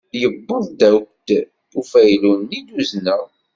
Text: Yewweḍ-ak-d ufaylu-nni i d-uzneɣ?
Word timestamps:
Yewweḍ-ak-d 0.21 1.27
ufaylu-nni 1.79 2.57
i 2.57 2.65
d-uzneɣ? 2.67 3.21